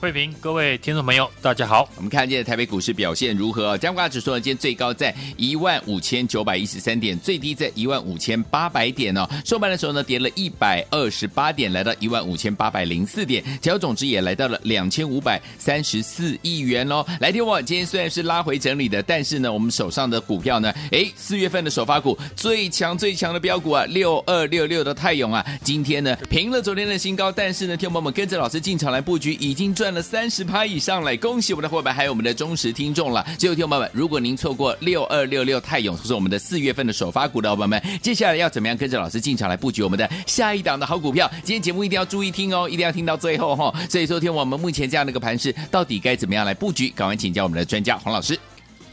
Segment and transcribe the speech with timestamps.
[0.00, 1.88] 慧平，各位听众朋友，大家好。
[1.96, 3.76] 我们看见台北股市表现如何？
[3.78, 9.28] 加权指数呢，今天最高在一万五千九百一十三点，最低在一万五千八百点哦。
[9.44, 17.04] 收盘的时候呢，跌了一百二十八点，来到一万五千八百零四点，成交总值也来到了两千五百三十四亿元哦。
[17.20, 29.87] 来听我，今天虽然是拉回整理的，但是呢，我们手上的股票呢，哎，四月份的首发股最强最强的标股啊，六二六六的泰永啊，今天呢平了昨天的新高，但是呢，听我们跟着老师进场来布局，已经赚。
[29.88, 33.26] 赚了三十趴以上来，恭喜我们的伙伴，还有我们的忠实听众了。
[33.38, 41.26] 最后，听众朋友们，如果您错过六二六六泰永，就是我们的四月份的首发股的伙伴们，接下来要怎么样跟着老师进场来布局我们的下一档的好股票？
[41.42, 43.74] 今天节目一定要注意听哦，一定要听到最后哈、哦。
[43.88, 46.90] 所以，说听我们目前这样的一个盘势，到底该怎么样来布局？
[46.90, 48.38] 赶快请教我们的专家黄老师。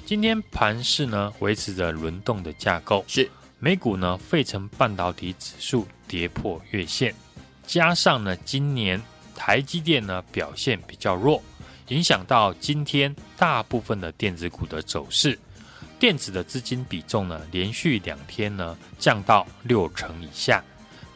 [0.06, 3.30] 今天盘势呢，维持着轮动的架构，是
[3.60, 7.14] 美股呢，费城半导体指数跌破月线，
[7.68, 8.98] 加上呢，今年。
[9.36, 11.42] 台积电呢表现比较弱，
[11.90, 15.38] 影响到今天大部分的电子股的走势。
[16.00, 20.64] 电子的资金比重呢连续两天呢降到六成以下。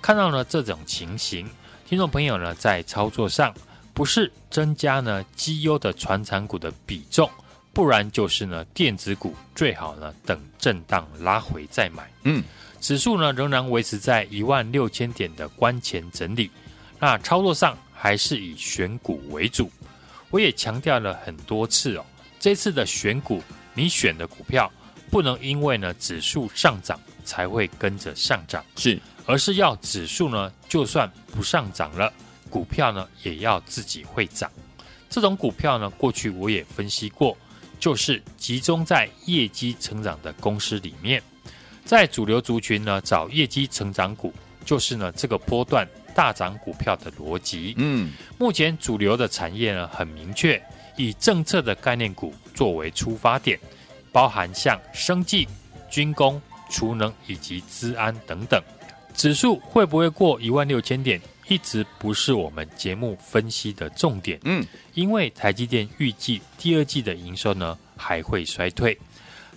[0.01, 1.49] 看到了这种情形，
[1.87, 3.53] 听众朋友呢在操作上
[3.93, 7.29] 不是增加呢绩优的传产股的比重，
[7.73, 12.09] 不然就是呢电子股最好呢等震荡拉回再买。
[12.23, 12.43] 嗯，
[12.79, 16.49] 指数呢仍然维持在一万六千点的关前整理。
[16.99, 17.77] 那操作上。
[18.01, 19.69] 还是以选股为主，
[20.29, 22.05] 我也强调了很多次哦。
[22.39, 23.43] 这次的选股，
[23.73, 24.71] 你选的股票
[25.11, 32.11] 不能因为呢指数上涨才会跟着上涨，是，而是要指数呢就算不上涨了，
[32.49, 34.49] 股票呢也要自己会涨。
[35.09, 37.35] 这种股票呢，过去我也分析过，
[37.81, 41.21] 就是集中在业绩成长的公司里面，
[41.83, 44.33] 在主流族群呢找业绩成长股，
[44.63, 45.85] 就是呢这个波段。
[46.19, 50.61] 大涨股票的逻辑，嗯，目前主流的产业呢很明确，
[50.97, 53.57] 以政策的概念股作为出发点，
[54.11, 55.47] 包含像生技、
[55.89, 58.61] 军工、储能以及资安等等。
[59.13, 64.61] 指数会不会过一万六千点，一直不是我们节目分析的重点，嗯，
[64.95, 68.99] 因为台积电预计第二季的营收呢还会衰退，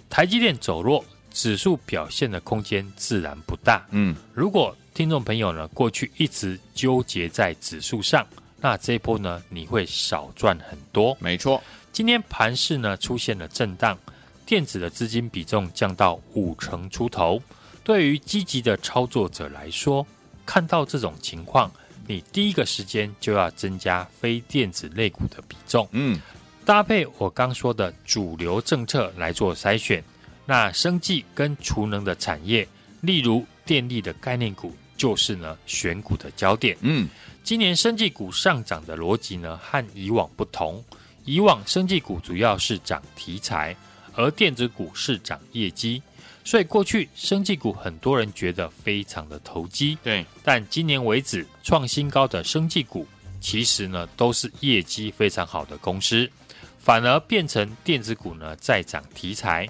[0.09, 8.27] 台积电走弱，指数表现的空间自然不大，嗯，如果听众朋友呢，过去一直纠结在指数上，
[8.61, 11.17] 那这一波呢，你会少赚很多。
[11.19, 13.99] 没错，今天盘市呢出现了震荡，
[14.45, 17.41] 电子的资金比重降到五成出头。
[17.83, 20.07] 对于积极的操作者来说，
[20.45, 21.73] 看到这种情况，
[22.07, 25.89] 你第一个时间就要增加非电子类股的比重。
[25.93, 26.21] 嗯，
[26.67, 30.05] 搭配我刚说的主流政策来做筛选。
[30.45, 32.69] 那生计跟储能的产业，
[33.01, 34.75] 例如电力的概念股。
[35.03, 36.77] 就是呢，选股的焦点。
[36.81, 37.09] 嗯，
[37.43, 40.81] 今年生技股上涨的逻辑呢，和以往不同。
[41.25, 43.77] 以往生技股主要是涨题材，
[44.15, 46.01] 而电子股是涨业绩，
[46.45, 49.99] 所以过去生技股很多人觉得非常的投机。
[50.05, 53.05] 对，但今年为止创新高的生技股，
[53.41, 56.31] 其实呢都是业绩非常好的公司，
[56.79, 59.69] 反而变成电子股呢在涨题材，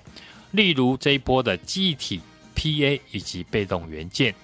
[0.51, 2.21] 例如这一波的记忆体、
[2.55, 4.35] PA 以及被动元件。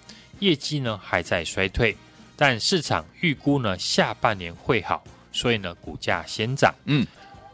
[0.41, 1.97] 业绩呢还在衰退，
[2.37, 6.75] 但市场预估呢下半年会好，所以呢股价先涨。
[6.85, 7.07] 嗯，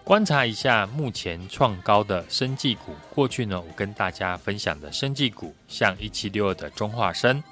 [0.03, 7.43] 观察一下目前创高的生技股，过去呢我跟大家分享的生技股，像一七六二的中化生，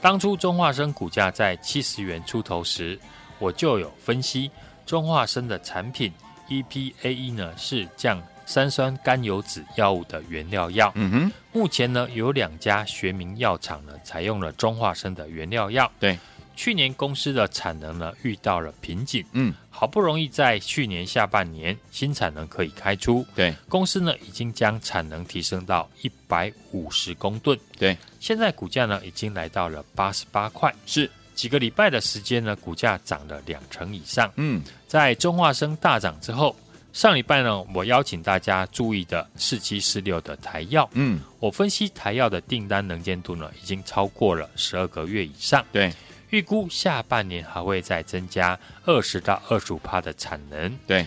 [0.00, 2.98] 当初中化生股价在七十元出头时，
[3.38, 4.50] 我就有分析
[4.84, 6.12] 中化生的产品
[6.48, 8.22] EPAE 呢是降。
[8.46, 15.90] 三酸甘油酯药物的原料药，嗯哼，目前呢有两家学名药厂呢采用了中化生的原料药。
[15.98, 16.18] 对，
[16.54, 31.10] 去年公司的产能呢遇到了瓶颈，嗯，好不容易在去年下半年新产能可以开出，对，公司呢已经将产能提升到一百五十公吨，对，现在股价呢已经来到了八十八块，是。
[31.34, 36.54] 几个礼拜的时间呢，股价涨了两成以上，嗯，在中化生大涨之后。
[36.94, 45.66] 上礼拜呢，我邀请大家注意的四七四六的台药，嗯，我分析台药的订单能见度呢，已经超过了十二个月以上。
[45.72, 45.92] 对，
[46.30, 50.78] 预估下半年还会再增加二十到二十五趴的产能。
[50.86, 51.04] 对，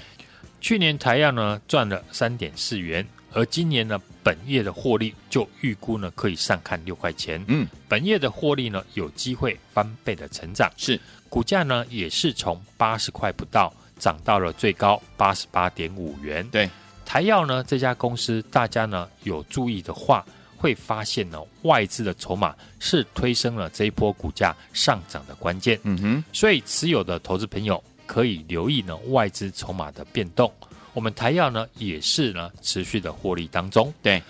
[0.59, 7.41] 去年台药呢赚了三点四元，而今年呢本业的获利就预估呢可以上看六块钱。
[7.47, 10.69] 嗯，本业的获利呢有机会翻倍的成长。
[10.75, 10.99] 是，
[11.29, 13.73] 股价呢也是从八十块不到。
[13.99, 16.47] 涨到了最高八十八点五元。
[16.49, 16.69] 对，
[17.05, 20.25] 台药呢这家公司，大家呢有注意的话，
[20.57, 25.79] 会发现呢外资的筹码是推升了这一波股价上涨的关键。
[25.83, 30.51] 嗯哼，所以持有的投资朋友可以留意呢外资筹码的变动。
[30.93, 33.93] 我们台药呢也是呢持续的获利当中。
[34.01, 34.21] 对，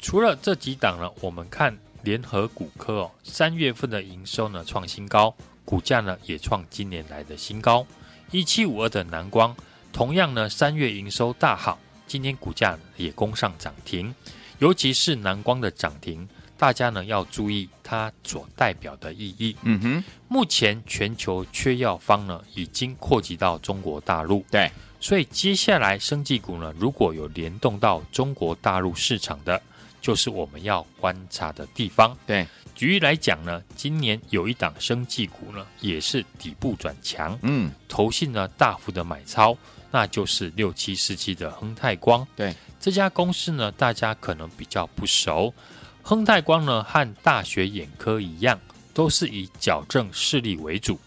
[0.00, 5.32] 除了这几档呢，我们看联合股科哦，三月份的营收呢创新高，
[5.64, 7.86] 股价呢也创今年来的新高。
[8.32, 9.56] 一七五二的南光，
[9.92, 14.14] 同样呢，三月营收大好，今天股价也攻上涨停。
[14.60, 19.56] 尤其是南光的涨停，大家呢要注意它所代表的意义。
[19.62, 29.60] 嗯哼，目前全球缺药方呢已经扩及到中国大陆，对，所以接下来生技股呢，如果有联动到中国大陆市场的，
[30.00, 32.16] 就是我们要观察的地方。
[32.24, 32.46] 对。
[32.80, 39.54] 举例来讲呢，今年有一档生技股呢，也是底部转强，嗯，投信呢大幅的买超，
[39.90, 42.26] 那就是六七四七的亨泰光。
[42.34, 45.52] 对，这家公司呢，大家可能比较不熟。
[46.00, 48.58] 亨泰光呢，和大学眼科一样，
[48.94, 50.98] 都是以矫正视力为主。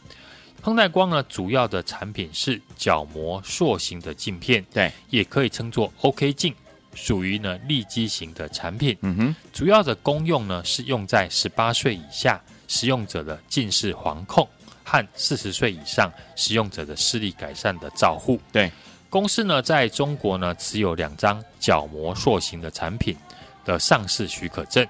[0.61, 6.53] 亨泰光呢，主要的产品是角膜塑形的镜片，对，也可以称作 OK 镜。
[6.95, 14.47] 属于呢利基型的产品，嗯哼，主要的功用呢是用在十八岁以下使用者的近视防控
[14.83, 18.39] 和四十岁以上使用者的视力改善的照护。
[18.51, 18.71] 对，
[19.09, 23.15] 公司呢在中国呢持有两张角膜塑形的产品
[23.65, 24.87] 的上市许可证。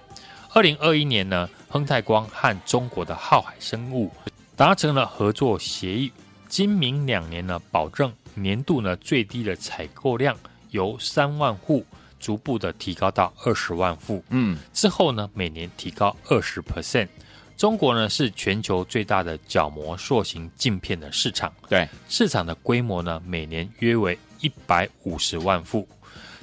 [0.56, 4.12] 二零二一年呢，亨泰光和中国的浩海生物
[4.56, 6.12] 达成了合作协议，
[6.48, 10.38] 今明两年呢保证年度呢最低的采购量。
[10.74, 11.86] 由三万户
[12.20, 17.08] 逐步的提高到二十万户，嗯，之后呢，每年提高二十 percent。
[17.56, 25.88] 中国呢是全球最大的角膜塑形镜片的市场，对，市场的规模呢每年约为一百五十万户，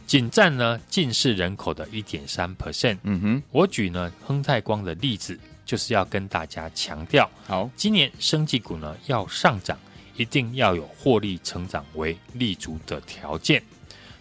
[0.07, 2.97] 仅占呢近视人口的一点三 percent。
[3.03, 9.77] 嗯哼，我举呢亨泰光的例子，就是要跟大家强调，好，今年生技股呢要上涨，
[10.15, 13.61] 一定要有获利成长为立足的条件。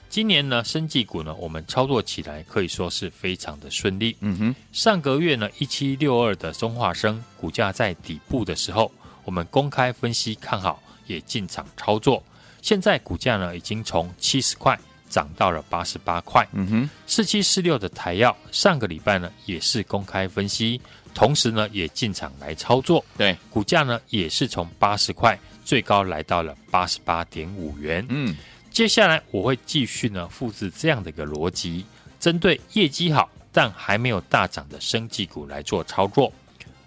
[0.10, 4.18] 今年呢，生技股呢，我们操作起来可以说是非常的顺利。
[4.22, 8.92] 嗯哼，上个月呢，一七六二的中化生股价在底部的时候，
[9.24, 12.24] 我们公开分析看好，也进场操作。
[12.64, 14.78] 现在股价呢，已经从七十块
[15.08, 16.44] 涨到了八十八块。
[16.54, 20.82] 嗯哼，四七四六的台药上个礼拜呢，也是公开分析，
[21.14, 23.06] 同时呢，也进场来操作。
[23.16, 28.04] 对，股价呢，也是从八十块最高来到了八十八点五元。
[28.10, 28.36] 嗯。
[28.72, 31.86] 接下来我会继续呢复制这样的一个逻辑，
[32.20, 36.32] 针对业绩好但还没有大涨的生技股来做操作。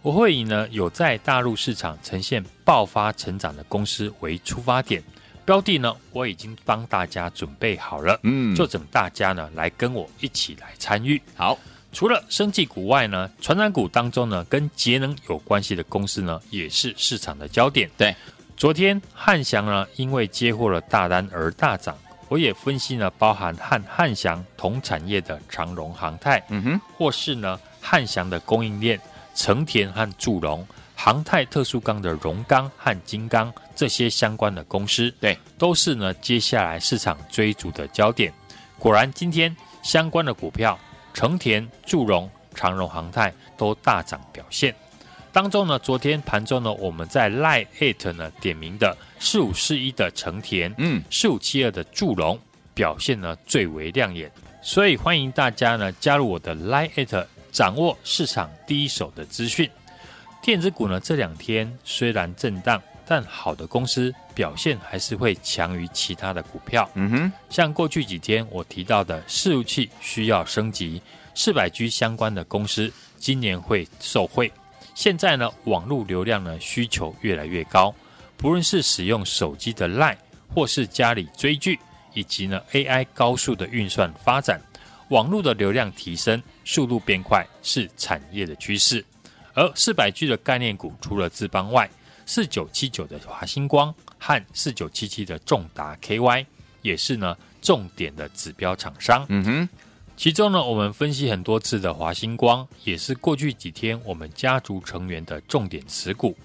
[0.00, 5.02] 我会以呢有在大陆市场呈现爆发成长的公司为出发点，
[5.44, 11.20] 标的呢我已经帮大家准备好了，嗯，就等大家呢来跟我一起来参与。
[11.37, 11.58] 好，
[11.93, 17.91] 除了生技股外呢，传染股当中呢跟节能有关系的公司呢也是市场的焦点。
[17.96, 18.15] 对。
[18.56, 21.96] 昨天汉翔呢，因为接获了大单而大涨。
[22.28, 28.98] 我也分析了包含和汉翔同产业的长荣航太，嗯哼，或是呢汉翔的供应链
[29.34, 38.32] 成田和祝融、航太特殊钢的荣钢和金刚这些相关的公司，对，都是呢接下来市场追逐的焦点。
[38.78, 40.78] 果然，今天相关的股票
[41.12, 44.74] 成田、祝融、长荣航太都大涨表现。
[45.32, 52.39] 当中呢，昨天盘中呢，我们在 Line@ 呢点名的四五四一的成田，嗯，四五七二的祝融
[52.74, 59.69] 表现呢最为亮眼，所以欢迎大家呢加入我的 Line@，掌握市场第一手的资讯。
[60.43, 66.86] 电子股呢这两天虽然震荡，但好的公司表现还是会强于其他的股票。
[66.93, 71.01] 嗯哼，像过去几天我提到的伺服器需要升级，
[71.34, 74.53] 四百 G 相关的公司今年会受惠。
[74.94, 77.94] 现在呢，网络流量呢需求越来越高，
[78.37, 80.17] 不论是使用手机的 LINE，
[80.55, 81.79] 或是家里追剧，
[82.13, 84.61] 以及呢 AI 高速的运算发展，
[85.08, 89.05] 网络的流量提升，速度变快是产业的趋势。
[89.55, 91.89] 而四百 G 的概念股，除了智邦外，
[92.25, 96.46] 四九七九的华星光和四九七七的重达 KY，
[96.81, 99.27] 也是呢重点的指标厂商。
[99.29, 99.69] 嗯哼，
[100.16, 106.36] 其中呢，我们分析很多次的华星光，也是过去几天我们家族成员的重点持股。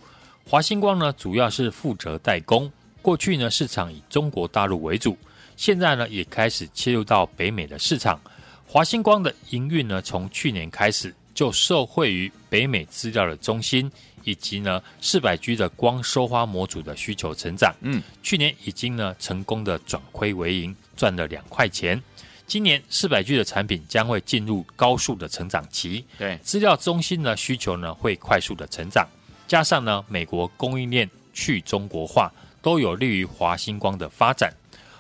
[0.50, 2.72] 华星光呢，主要是负责代工，
[3.02, 5.18] 过去呢市场以中国大陆为主，
[5.56, 8.20] 现在呢也开始切入到北美的市场。
[8.66, 13.92] 华星光的营运呢，从去年开始就受惠于北美资料的中心。
[14.24, 22.04] 以及呢，四百 G 的光收发模组的需求成长，嗯，去年已经呢成功的转亏为盈，赚了两块钱。
[22.48, 29.06] 今年四百 G 的产品将会进入高速的成长期，对，资料中心呢需求呢会快速的成长，
[29.46, 34.54] 加上呢美国供应链去中国化，都有利于华星光的发展。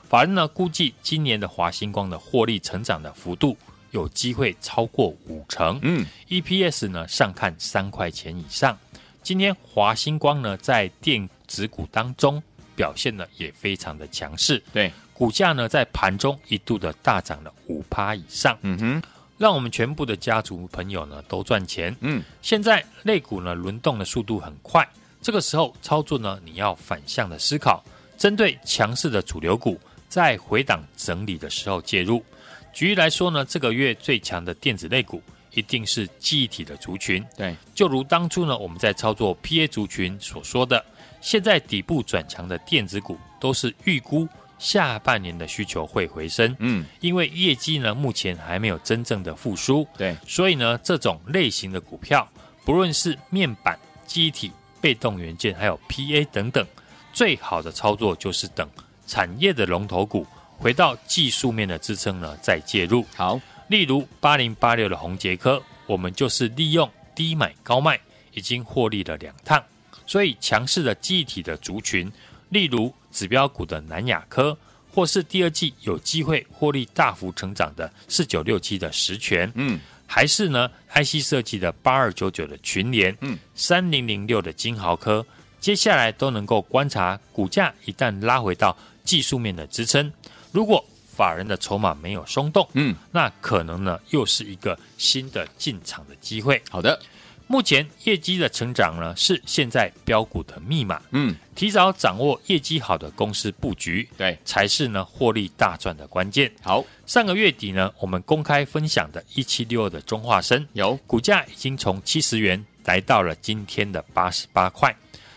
[0.10, 3.56] 法人呢估计今年的华星光的获利成长的幅度
[3.92, 8.78] 有机会超过五成，嗯，EPS 呢上看三块钱以上。
[9.24, 12.44] 今天华星光呢，在电子股当中
[12.78, 19.04] 表现呢也非常的强势，对，股价呢在盘中一度的大涨了五趴以上，嗯哼，
[19.38, 24.88] 让我们全部的家族朋友呢都赚钱，嗯，现在类股呢轮动的速度很快，
[25.22, 27.84] 这个时候操作呢你要反向的思考，
[28.18, 32.24] 针对强势的主流股在回档整理的时候介入，
[32.72, 35.22] 举例来说呢，这个月最强的电子类股。
[35.54, 40.86] 一定是记忆体的族群，对，就如当初呢，我们在操作 PA 族群所说的，
[41.22, 52.28] 现在底部转强的电子股都是预估下半年的需求会回升，嗯，因为业绩呢目前还没有真正的复苏，对，所以呢这种类型的股票，
[52.66, 56.66] 不论是面板、记忆体、被动元件，还有 PA 等等，
[57.14, 58.68] 最好的操作就是等
[59.06, 60.26] 产业的龙头股
[60.58, 63.40] 回到技术面的支撑呢再介入，好。
[63.68, 68.00] 例如八零八六的宏杰科，我们就是利用低买高卖，
[68.34, 69.62] 已经获利了两趟。
[70.08, 72.12] 所以强势的记忆体的族群，
[72.50, 74.58] 例如指标股的南亚科，
[74.90, 85.24] 或是第二季有机会获利大幅成长的四九六七的实权，嗯，还是呢 IC 设计的八二九九的群联，嗯，三零零六的金豪科，
[85.60, 90.12] 接下来都能够观察股价一旦拉回到技术面的支撑，
[90.52, 90.84] 如果。
[91.18, 96.62] 法人的筹码没有松动，嗯，那可能呢又是一个新的进场的机会。
[96.70, 97.02] 好的，
[97.48, 106.52] 目前业绩的成长呢是现在标股的密码，嗯，提早掌握业绩好的公司布局，对，才是呢获利大赚的关键。
[106.62, 110.98] 好，上个月底呢，我们公开分享的一七六二的中化生，有。
[111.08, 114.94] 股价已经从七十元来到了今天的八十八块。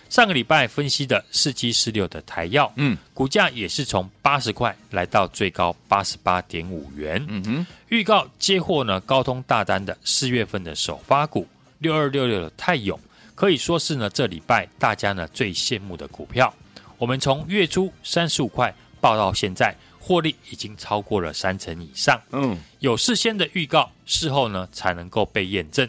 [0.09, 7.25] 上个礼拜分析的四七四六的台药，嗯，股价也是从八十块来到最高八十八点五元。
[7.29, 11.47] 嗯哼，预告接获呢高通大单的四月份的首发股
[11.81, 12.99] 六二六六的泰永，
[13.35, 16.55] 可以说是呢这礼拜大家呢最羡慕的股票。
[16.97, 22.21] 我们从月初三十五块报到现在，获利已经超过了三成以上。
[22.33, 25.87] 嗯，有事先的预告，事后呢才能够被验证。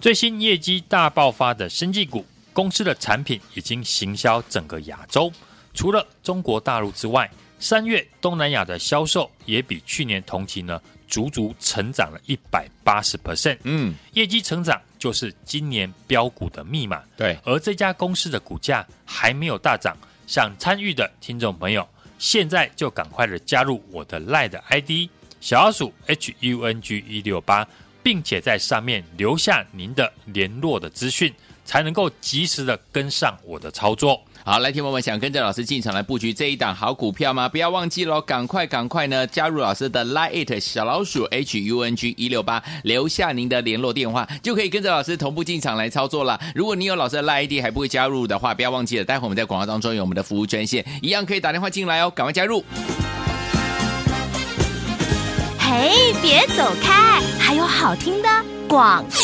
[0.00, 2.24] 最新业绩大爆发的生技股。
[2.52, 5.32] 公司的产品已经行销整个亚洲，
[5.74, 13.58] 除了中国大陆之外，三月东南亚的销售也比去年同期呢，足足成长了一百八十 percent。
[13.64, 17.02] 嗯，业绩成长就是今年标股的密码。
[17.16, 19.96] 对，而这家公司的股价还没有大涨，
[20.26, 21.86] 想参与的听众朋友，
[22.18, 25.08] 现在就赶快的加入我的 LINE 的 ID
[25.40, 27.66] 小老鼠 H U N G 一六八，
[28.02, 31.32] 并且在上面留下您的联络的资讯。
[31.64, 34.20] 才能够及时的跟上我的操作。
[34.46, 37.48] 好，来，听我们想跟着老师进场来布局这一档好股票吗？
[37.48, 46.38] 不要忘记喽，赶快赶快呢加入老师的 Lite 小老鼠 H U N G 一六八，留下您的联络电话，就可以跟着老师同步进场来操作了。
[46.54, 52.62] 如果你有老师的 Line ID 还不会加入的话，不要忘记了，待会我们在广告当中有我们的服务专线，一样可以打电话进来哦，赶快加入。
[55.58, 58.28] 嘿，别走开，还有好听的
[58.68, 59.23] 广告。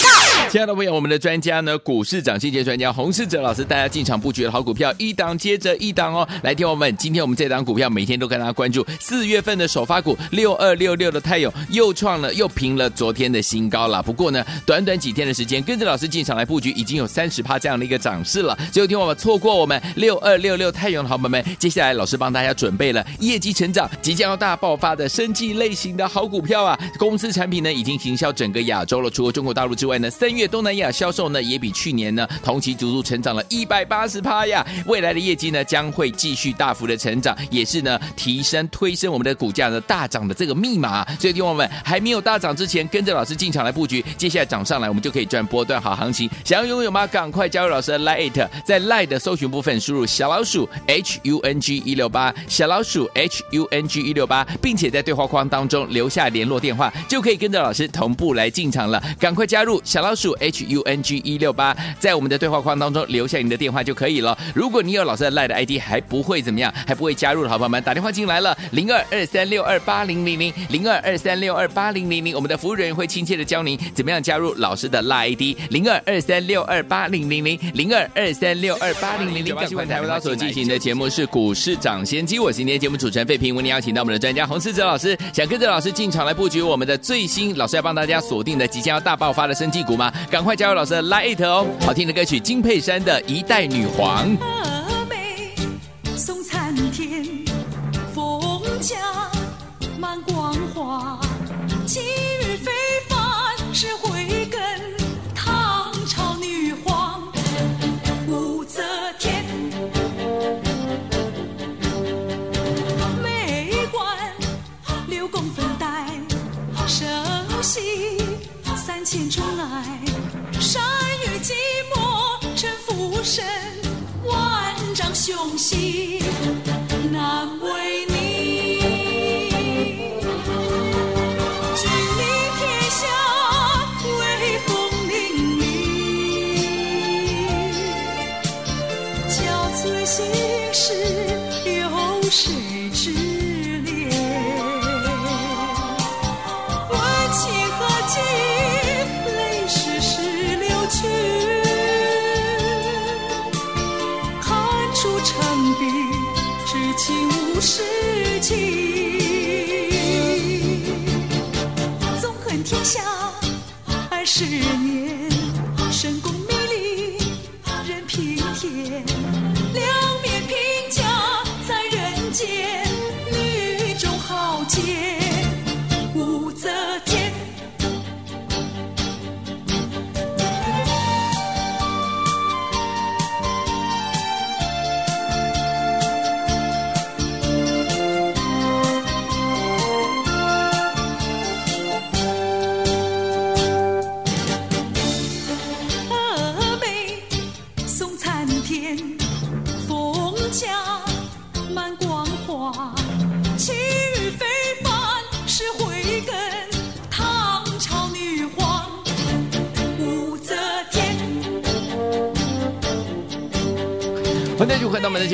[0.50, 6.28] 亲爱的朋友，我们的专家呢，股市涨跌专家洪世哲老师带大家进场布局的好股票，一档接着一档哦。
[6.42, 14.02] 来听我们，今天我们这档股票每天都跟大家关注，四月份的首发股六二六六的泰永又创了又平了昨天的新高了。
[14.02, 18.58] 不过呢，短短几天的时间，跟着老师进场来布局，已经有三十趴这样的一个涨势了。
[18.72, 26.76] 最后听我们错过我们六二六六泰永的好朋友们，接下来老师帮大家准备了业绩成长即将要大爆发的生技类型的好股票啊。
[26.98, 30.39] 公司产品呢已经行销整个亚洲了，除了中国大陆之外呢，三月。
[30.40, 41.04] 月东南亚销售呢也比去年呢同期足足成长了一百八十趴呀，未来的业绩呢将会继续大幅的成长，也是呢提升推升我们的股价呢大涨的这个密码。
[41.18, 46.28] 所以，听我们还没有大涨之前，跟着老师进场来布局，接下来涨上来，我们就可以赚波段好行情。
[46.42, 47.06] 想要拥有吗？
[47.06, 59.02] 赶快加入老师的 Light，在 Light 的搜寻部分输入小老鼠 H U N G 一六八，小老鼠 H U N G 一六八，并且在对话框当中留下联络电话，就可以跟着老师同步来进场了。
[59.18, 64.36] 赶快加入小老鼠 H U N G 一六八，在我们的对话框当中留下你的电话就可以了。
[64.54, 79.54] 如果你有老师的 Lite 的 ID 还不会怎么样，还不会加入的好朋友们，打电话进来了，零二二三六二八零零零零二二三六二八零零零，我们的服务人员会亲切的教您怎么样加入老师的 Lite ID 零二二三六二八零零零零二二三六二八零零零。
[79.60, 90.10] 赶快台为大所进行的节目是股市涨先机，我是今天节目主持人费平，为您邀请到我们的专家洪世哲老师，想跟着老师进场来布局我们的最新老师要帮大家锁定的即将要大爆发的生技股吗？
[90.28, 91.66] 赶快加入老师的 Lite 哦！
[91.80, 94.36] 好听的歌曲金佩珊的一代女皇。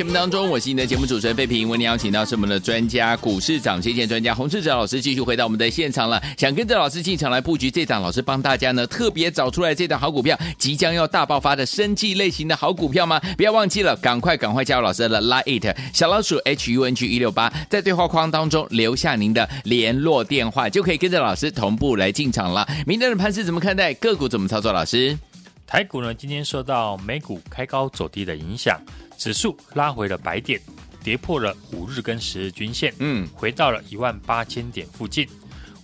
[0.07, 1.67] 目当中，我是你的节目主持人费平。
[1.67, 6.21] 为您邀请到是我们的专家股市涨跌线专家洪志哲老师，继续回到我们的现场了。
[6.37, 13.19] 想跟着老师进场来布局这档，老师帮大家呢特别找出来这档好股票，即将要大爆发的生技类型的好股票吗？
[13.35, 22.65] 不要忘记了，赶快赶快加入老师的 Line 小老鼠 H U N G 一六八，在对话框当中留下您的联络电话，就可以跟着老师同步来进场了。
[22.85, 23.93] 明天的盘势怎么看待？
[23.95, 24.71] 个股怎么操作？
[24.71, 25.17] 老师，
[25.65, 28.79] 台股呢今天受到美股开高走低的影响。
[29.17, 30.61] 指数拉回了百点，
[31.03, 35.27] 跌破了五日跟十日均线，嗯，回到了一万八千点附近，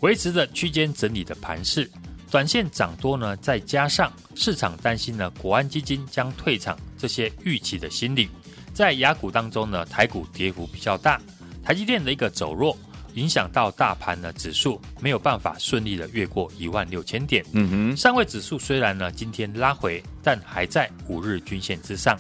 [0.02, 1.90] 维持着区间整理的盘势。
[2.30, 8.28] 短线涨多呢，再加上市场担心呢，国安基金将退场这些预期的心理，
[8.74, 11.22] 在雅股当中呢，台股跌幅比较大，
[11.64, 12.76] 台积电的一个走弱，
[13.14, 17.46] 影响到大盘的指数没有办法顺利的越过一万六千点。
[17.52, 22.18] 嗯哼，上位指数虽然呢今天拉回，但还在五日均线之上。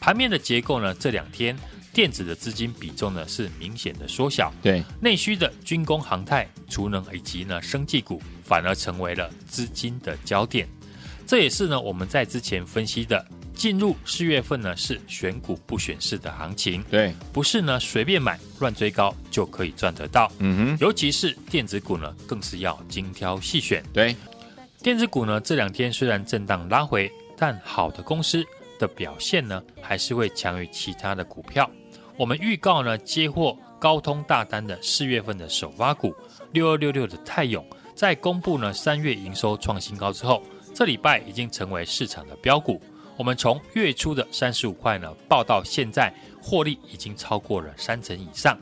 [0.00, 1.56] 盘面的结构呢，这两天
[1.92, 10.66] 电子的资金比重呢是明显的缩小，对，内需的军工、航太、储能以及呢生技股反而成为了资金的焦点。
[11.26, 24.16] 这也是呢我们在之前分析的，进入四月份呢是选股不选市的行情，对，不是呢随便买乱追高就可以赚得到，嗯哼，尤其是电子股呢更是要精挑细选，对，
[24.82, 28.44] 电子股呢这两天虽然震荡拉回，但好的公司。
[28.80, 31.70] 的表现呢，还是会强于其他的股票。
[32.16, 36.12] 我们预告呢，接获高通大单的四月份的首发股
[36.52, 37.64] 六二六六的泰永，
[37.94, 40.42] 在公布呢三月营收创新高之后，
[40.74, 42.80] 这礼拜已经成为市场的标股。
[43.16, 46.12] 我们从月初的三十五块呢，报到现在
[46.42, 48.58] 获利已经超过了三成以上。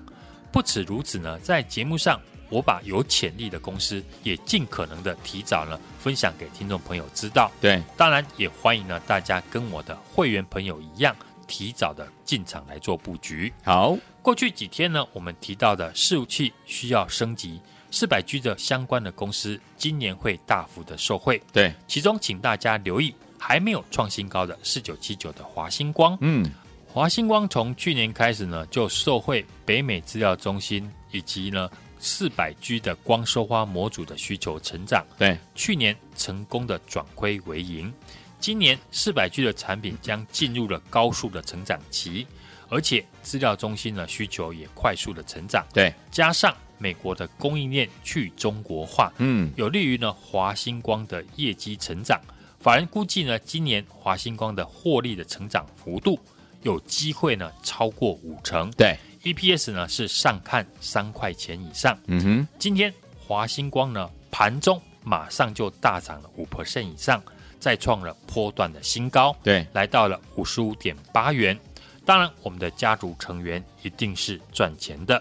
[0.50, 7.50] 不止如此呢，在节目上我把有潜力的公司也尽可能的提早呢分享给听众朋友知道。
[7.61, 11.14] 对，当然也欢迎呢大家跟我的会员朋友一样，
[11.46, 13.52] 提早的进场来做布局。
[13.64, 21.42] 好，过去几天呢，我们提到的伺服器需要升级，四百 G 的相关的公司今年会大幅的受惠。
[21.52, 26.16] 对，其中请大家留意还没有创新高的四九七九的华星光。
[26.20, 26.50] 嗯，
[26.92, 35.04] 华星光从去年开始呢，就受惠北美资料中心以及呢四百 G 的光收花模组的需求成长。
[35.18, 37.92] 对，去年成功的转亏为盈。
[38.40, 42.26] 今年四百 G 的产品将进入了高速的成长期，
[42.68, 45.66] 而且资料中心的需求也快速的成长。
[45.72, 52.20] 对，加上美国的供应链去中国化，嗯，有利于呢华星光的业绩成长。
[52.61, 56.18] 法人估计呢，今年华星光的获利的成长幅度
[56.62, 58.70] 有机会呢超过五成。
[58.72, 61.98] 对，EPS 呢是上看三块钱以上。
[62.07, 67.22] 嗯哼，今天华星光呢盘中马上就大涨了五 percent 以上。
[67.61, 71.59] 再创了波段的新高，对，来到了五十五点八元。
[72.04, 75.20] 当然，我们的家族成员一定是赚钱的。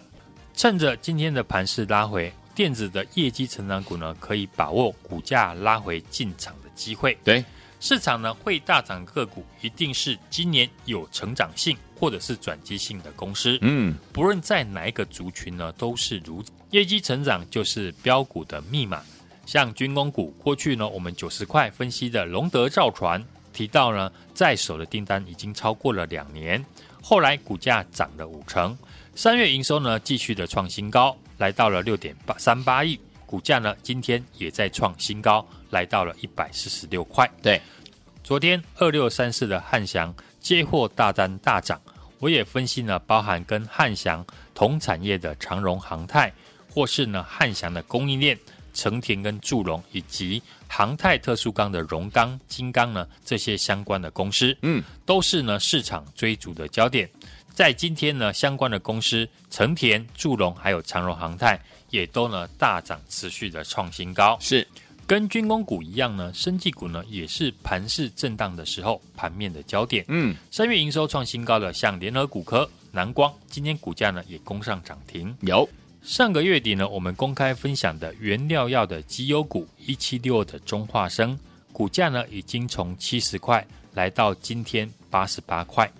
[0.54, 7.18] 趁着今天的盘势拉回，电子的业绩成长股呢，可以把握股价拉回进场的机会。
[7.24, 7.44] 对，
[7.80, 13.58] 市场呢会大涨个股，一定是今年有成长性或者是转机性的公司。
[13.62, 16.52] 嗯，不论在哪一个族群呢，都是如此。
[16.72, 19.02] 业绩成长就是标股的密码。
[19.46, 26.66] 像军工股，过去呢，我们九十块分析的龙德造船提到呢，在手的订单已经超过了两年，
[27.02, 28.78] 后来股价涨了五成，
[29.16, 37.30] 三月营收呢继续的创新高，来到了六点八三八亿，股价呢今天也在创新高，来到了一百四十六块。
[37.44, 37.62] 对，
[38.24, 41.80] 昨天二六三四的汉翔接获大单大涨，
[42.18, 46.34] 我也分析呢，包含跟汉翔同产业的长荣航太，
[46.74, 48.36] 或是呢汉翔的供应链。
[48.74, 57.10] 成田跟祝融以及航太特殊钢的荣钢、金刚呢，这些相关的公司，嗯，都是呢市场追逐的焦点。
[57.56, 61.60] 在今天呢，相关的公司成田、祝融还有长荣航太，
[61.90, 64.38] 也都呢大涨，持续的创新高。
[64.40, 64.68] 是
[65.06, 70.04] 跟军工股一样呢，生技股呢也是盘势震荡的时候盘面的焦点。
[70.10, 75.36] 嗯，三月营收创新高的，像联合骨科、南光，今天股价呢也攻上涨停。
[75.42, 75.68] 有。
[76.04, 81.38] 上个月底呢，我们公开分享的原料药的绩优股一七六二的中化生，
[81.74, 85.92] 股价呢已经从七十块来到今天八十八块。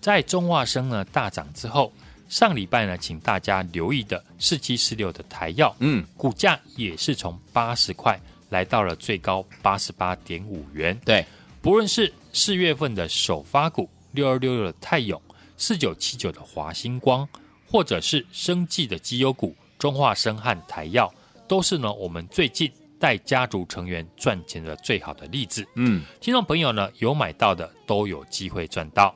[0.00, 1.92] 在中化生呢大涨之后，
[2.28, 10.98] 上礼拜呢，请大家留意的四七四六的台药，嗯，股价也是从八十块来到了最高八十八点五元。
[11.04, 11.24] 对，
[11.60, 15.20] 不论是四月份的首发股六二六六的泰永，
[15.56, 17.28] 四九七九的华星光。
[17.68, 21.12] 或者是生技的绩优股，中化生和台药，
[21.48, 25.66] 都是呢我们最近带家族成员赚钱的最好的例子。
[25.74, 29.12] 嗯，听众朋友呢有买到的都有机会赚到，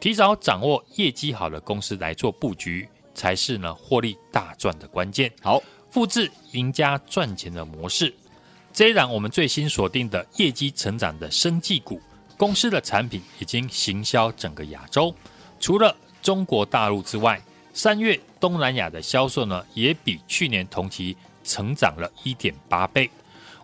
[0.00, 5.32] 提早掌握业绩好的公司来做布局，才是呢获利大赚的关键。
[5.42, 8.14] 好，复制赢家赚钱的模式。
[8.72, 12.00] 这一档我们最新锁定的业绩成长的生技股，
[12.36, 15.14] 公司的产品已经行销整个亚洲，
[15.58, 17.40] 除了中国大陆之外。
[17.74, 23.08] 三月东南亚的销售呢，也比去年同期成长了一点八倍。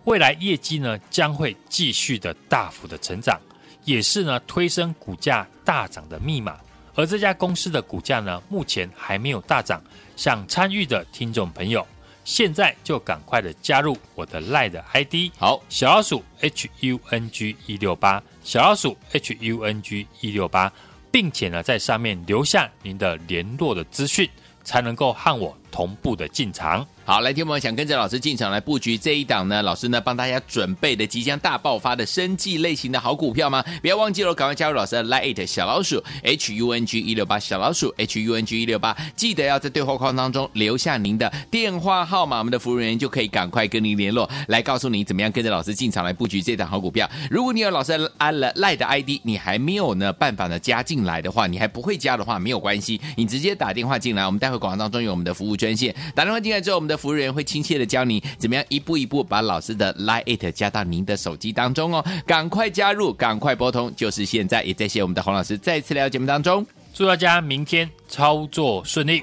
[0.05, 3.41] 未来业绩呢，将会继续的大幅的成长，
[3.85, 6.59] 也是呢推升股价大涨的密码。
[6.95, 9.83] 而这家公司的股价呢，目前还没有大涨。
[10.17, 11.87] 想参与的听众朋友，
[12.25, 20.73] 现在就赶快的加入我的 LINE 的 ID，好，小老鼠 H U N G 一六八，小老鼠 H U N G 一六八。
[21.11, 24.29] 并且呢，在上面留下您的联络的资讯，
[24.65, 26.85] 才能够和我同步的进场。
[27.07, 29.61] 好，来，听我们想跟着老师进场来布局这一档呢？
[29.61, 33.63] 老师呢帮大家准备的即将大爆发的生计类型的好股票吗？
[33.83, 47.07] 不要忘记了，赶快加入老师的 Line 小老鼠 H U N G 一六八小老鼠 H U N G 一六八，记得要在对话框当中留下您的电话号码，我们的服务人员就可以赶快跟您联络，来告诉你怎么样跟着老师进场来布局这档好股票。
[47.31, 64.63] 如果你有老师安了 Line 的 ID，你还没有呢办法呢加进来的话，你还不会加的话，没有关系，你直接打电话进来，我们待会广告当中有我们的服务专线，打电话进来之后，我们的服务人员会亲切的教你怎么样一步一步把老师的 Line 加到您的手机当中哦，赶快加入，赶快拨通，就是现在！
[64.65, 69.23] 也谢谢我们的洪老师再次来到节目当中，祝大家明天操作顺利。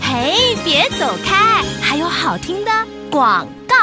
[0.00, 2.70] 嘿，别走开，还有好听的
[3.10, 3.74] 广告。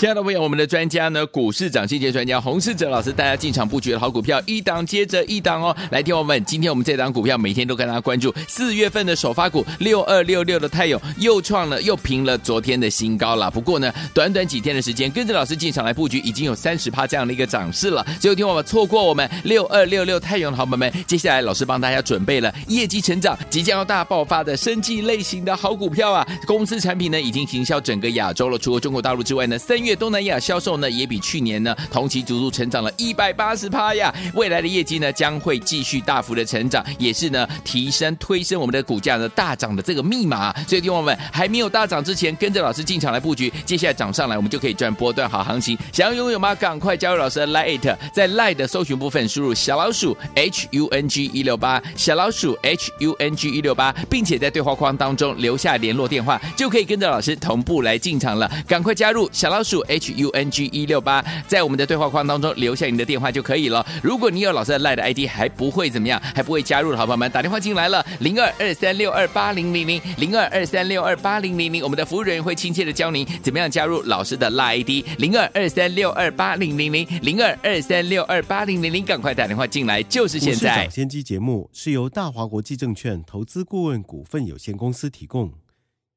[0.00, 5.76] 亲爱的朋友，我们的专家呢，股市涨跌专家洪世哲老师，大家进场布局的好股票，一档接着一档哦。
[5.90, 13.50] 来听我们，今天我们这档股票每天都跟大家关注，四月份的首发股六二六六的泰永又创了又平了昨天的新高了。
[13.50, 18.02] 不过呢，短短几天的时间，跟着老师进场来布局，已经有三十趴这样的一个涨势了。
[18.18, 26.26] 所以听我们错过我们六二六六泰永的好朋友们，接下来老师帮大家准备了业绩成长即将要大爆发的生技类型的好股票啊！
[26.46, 29.89] 公司产品呢已经行销整个亚洲了，除了中国大陆之外呢，三月。
[29.94, 34.14] 东南亚销售呢也比去年呢同期足足成长了一百八十趴呀！
[34.34, 40.52] 未来的业绩呢将会继续大幅的成长，也是呢提升推升我们的股价呢大涨的这个密码。
[40.66, 45.76] 所以，听我们还没有大涨之前，跟着老师进场来布局，接下来涨上来，我们就可以赚波段好行情。
[45.92, 46.54] 想要拥有吗？
[46.54, 58.50] 赶快加入老师的 Lite，在 Lite 的搜寻部分输入小老鼠 H U N G 一六八，小老鼠 H U N G 一六八，并且在对话框当中留下联络电话，就可以跟着老师同步来进场了。
[58.66, 59.79] 赶快加入小老鼠。
[59.82, 63.84] H U N G 一六八，在我们的对话框当中留下你的电话就可以了。
[64.02, 80.84] 如果你有老师的 LINE 的 ID 还不会怎么样，还不会加入的好朋友们，打电话进来了，零二二三六二八零零零，零二二三六二八零零零，我们的服务人员会亲切的教您怎么样加入老师的 LINE ID，零二二三六二八零零零，零二二三六二八零零零，赶快打电话进来，就是现在。
[80.84, 85.52] 涨先机节目是由大华国际证券投资顾问股份有限公司提供，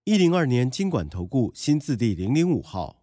[0.06, 3.03] 一零二年金管投顾新字第零零五号。